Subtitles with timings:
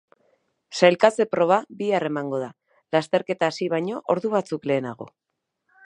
[0.77, 2.49] Sailkatze proba bihar emango da,
[2.97, 5.13] lasterketa hasi baino ordu batzuk lehenago.